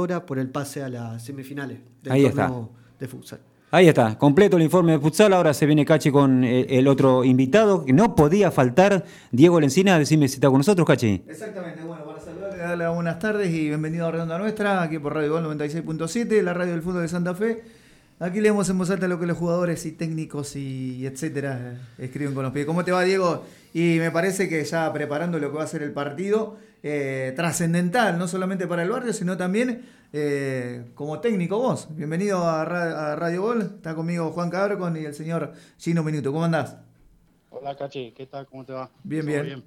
[0.00, 3.40] ahora por el pase a las semifinales del Ahí torneo de futsal.
[3.72, 5.32] Ahí está, completo el informe de futsal.
[5.32, 7.84] Ahora se viene Cachi con eh, el otro invitado.
[7.84, 9.96] que No podía faltar Diego Lencina.
[9.98, 11.22] Decime si está con nosotros, Cachi.
[11.28, 15.14] Exactamente, bueno, para saludarle, darle las buenas tardes y bienvenido a Redonda Nuestra, aquí por
[15.14, 17.62] Radio Gol 96.7, la radio del fútbol de Santa Fe.
[18.18, 22.34] Aquí leemos en voz alta lo que los jugadores y técnicos y etcétera eh, escriben
[22.34, 22.66] con los pies.
[22.66, 23.44] ¿Cómo te va, Diego?
[23.72, 28.18] Y me parece que ya preparando lo que va a ser el partido, eh, trascendental,
[28.18, 31.88] no solamente para el barrio, sino también eh, como técnico vos.
[31.94, 36.32] Bienvenido a, Ra- a Radio Gol, está conmigo Juan Cabrcon y el señor Gino Minuto.
[36.32, 36.76] ¿Cómo andás?
[37.50, 38.46] Hola Cachi, ¿qué tal?
[38.46, 38.90] ¿Cómo te va?
[39.02, 39.64] Bien, ¿Todo bien.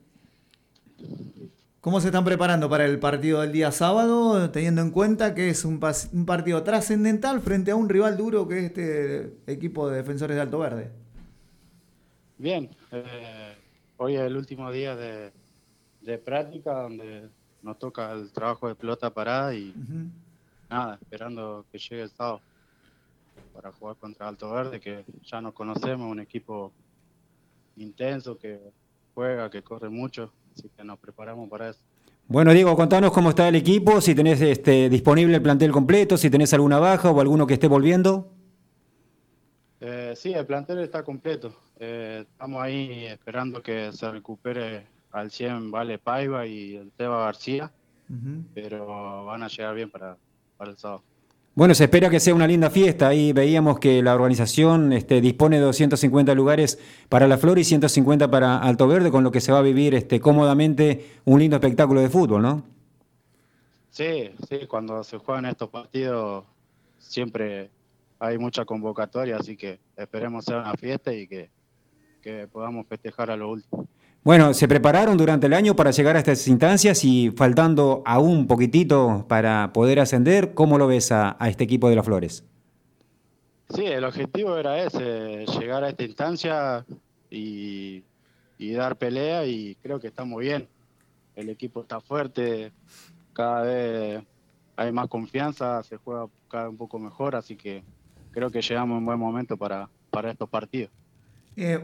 [1.82, 5.66] ¿Cómo se están preparando para el partido del día sábado, teniendo en cuenta que es
[5.66, 10.42] un partido trascendental frente a un rival duro que es este equipo de defensores de
[10.42, 10.92] Alto Verde?
[12.38, 13.56] Bien, eh,
[13.98, 15.32] hoy es el último día de,
[16.04, 17.30] de práctica donde
[17.62, 19.74] nos toca el trabajo de pelota parada y
[20.70, 22.42] nada, esperando que llegue el sábado
[23.54, 26.72] para jugar contra Alto Verde, que ya nos conocemos, un equipo
[27.78, 28.60] intenso que
[29.14, 31.80] juega, que corre mucho, así que nos preparamos para eso.
[32.28, 36.30] Bueno, Diego, contanos cómo está el equipo, si tenés este, disponible el plantel completo, si
[36.30, 38.32] tenés alguna baja o alguno que esté volviendo.
[39.82, 41.54] Eh, sí, el plantel está completo.
[41.80, 47.72] Eh, estamos ahí esperando que se recupere al 100 Vale Paiva y el Teba García,
[48.09, 48.44] Ujú.
[48.53, 50.17] pero van a llegar bien para,
[50.58, 51.03] para el sábado.
[51.55, 53.09] Bueno, se espera que sea una linda fiesta.
[53.09, 58.30] Ahí veíamos que la organización este, dispone de 250 lugares para la Flor y 150
[58.31, 62.02] para Alto Verde, con lo que se va a vivir este, cómodamente un lindo espectáculo
[62.02, 62.64] de fútbol, ¿no?
[63.92, 66.45] Sí, sí, cuando se juegan estos partidos
[66.98, 67.70] siempre
[68.17, 71.52] hay mucha convocatoria, así que esperemos sea una fiesta y que,
[72.23, 73.88] que podamos festejar a lo último.
[74.24, 79.26] Bueno, se prepararon durante el año para llegar a estas instancias y faltando aún poquitito
[79.28, 82.46] para poder ascender, ¿cómo lo ves a, a este equipo de las Flores?
[83.70, 86.86] Sí, el objetivo era ese, llegar a esta instancia
[87.30, 88.04] y,
[88.58, 90.70] y dar pelea y creo que estamos bien.
[91.36, 92.72] El equipo está fuerte,
[93.33, 94.23] cada vez
[94.78, 97.83] hay más confianza, se juega cada vez un poco mejor, así que
[98.32, 100.92] creo que llegamos en buen momento para, para estos partidos.
[101.58, 101.80] Eh,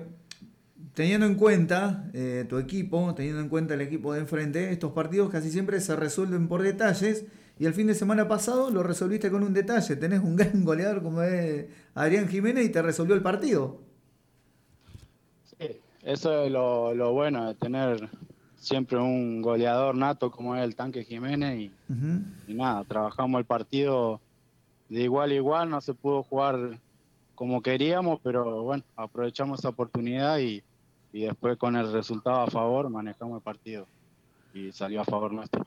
[0.94, 5.30] teniendo en cuenta eh, tu equipo, teniendo en cuenta el equipo de enfrente, estos partidos
[5.30, 7.26] casi siempre se resuelven por detalles
[7.58, 9.96] y el fin de semana pasado lo resolviste con un detalle.
[9.96, 13.82] Tenés un gran goleador como es Adrián Jiménez y te resolvió el partido.
[15.44, 18.10] Sí, eso es lo, lo bueno de tener
[18.56, 21.72] siempre un goleador nato como es el Tanque Jiménez y,
[22.48, 24.20] y nada, trabajamos el partido
[24.90, 26.80] de igual a igual, no se pudo jugar
[27.36, 30.62] como queríamos, pero bueno, aprovechamos esa oportunidad y,
[31.12, 33.88] y después con el resultado a favor manejamos el partido
[34.54, 35.66] y salió a favor nuestro.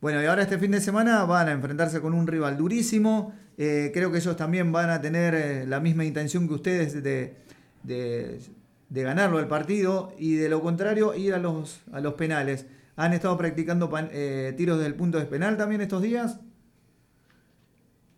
[0.00, 3.32] Bueno, y ahora este fin de semana van a enfrentarse con un rival durísimo.
[3.56, 7.36] Eh, creo que ellos también van a tener eh, la misma intención que ustedes de,
[7.84, 8.40] de,
[8.90, 12.66] de ganarlo el partido y de lo contrario ir a los, a los penales.
[12.96, 16.38] ¿Han estado practicando pan- eh, tiros del punto de penal también estos días?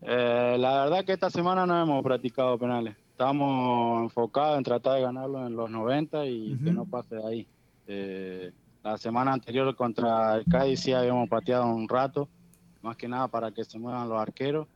[0.02, 2.96] Eh, la verdad que esta semana no hemos practicado penales.
[3.16, 7.46] Estamos enfocados en tratar de ganarlo en los 90 y que no pase de ahí.
[7.86, 8.52] Eh,
[8.84, 12.28] la semana anterior contra el Cádiz sí habíamos pateado un rato,
[12.82, 14.68] más que nada para que se muevan los arqueros,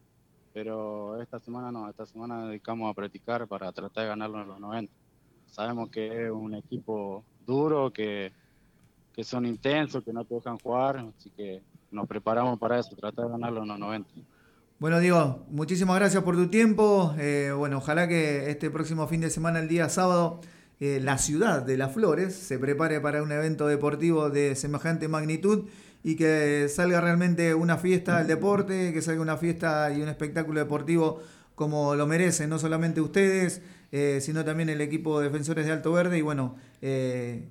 [0.55, 4.59] pero esta semana no, esta semana dedicamos a practicar para tratar de ganarlo en los
[4.59, 4.91] 90.
[5.49, 8.33] Sabemos que es un equipo duro, que,
[9.13, 13.27] que son intensos, que no te dejan jugar, así que nos preparamos para eso, tratar
[13.27, 14.09] de ganarlo en los 90.
[14.81, 17.15] Bueno, Diego, muchísimas gracias por tu tiempo.
[17.19, 20.41] Eh, bueno, ojalá que este próximo fin de semana, el día sábado,
[20.81, 25.67] eh, la ciudad de Las Flores se prepare para un evento deportivo de semejante magnitud
[26.03, 30.61] y que salga realmente una fiesta del deporte, que salga una fiesta y un espectáculo
[30.61, 31.21] deportivo
[31.55, 33.61] como lo merecen, no solamente ustedes,
[33.93, 37.45] eh, sino también el equipo de defensores de Alto Verde y bueno, que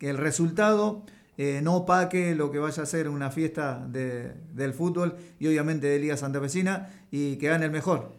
[0.00, 1.04] el resultado
[1.42, 5.86] eh, no opaque lo que vaya a ser una fiesta de- del fútbol y obviamente
[5.86, 6.74] de Liga Santafesina
[7.10, 8.12] y que gane el mejor.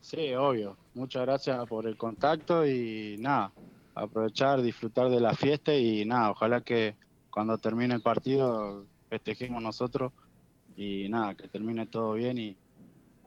[0.00, 0.76] Sí, obvio.
[0.94, 3.52] Muchas gracias por el contacto y nada,
[3.94, 6.96] aprovechar, disfrutar de la fiesta y nada, ojalá que
[7.30, 10.12] cuando termine el partido festejemos nosotros
[10.76, 12.56] y nada, que termine todo bien y,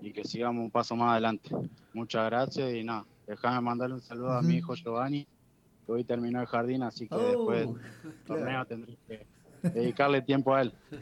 [0.02, 1.50] y que sigamos un paso más adelante.
[1.94, 5.26] Muchas gracias y nada, déjame mandarle un saludo a mi hijo Giovanni,
[5.86, 7.68] que hoy terminó el jardín, así que Oh, después
[8.36, 9.26] torneo tendré que
[9.64, 10.74] dedicarle tiempo a él.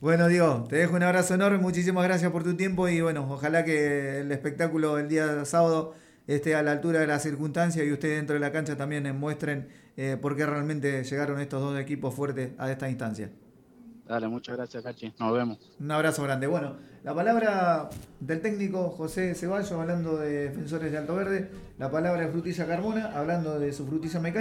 [0.00, 3.66] Bueno, Diego, te dejo un abrazo enorme, muchísimas gracias por tu tiempo y bueno, ojalá
[3.66, 5.92] que el espectáculo del día sábado
[6.26, 9.68] esté a la altura de las circunstancias y ustedes dentro de la cancha también muestren
[9.98, 13.28] eh, por qué realmente llegaron estos dos equipos fuertes a esta instancia.
[14.10, 15.12] Dale, muchas gracias, Cachi.
[15.20, 15.58] Nos vemos.
[15.78, 16.46] Un abrazo grande.
[16.46, 22.22] Bueno, la palabra del técnico José Ceballos hablando de defensores de Alto Verde, la palabra
[22.22, 24.38] de Frutilla Carmona hablando de su frutilla mecánica.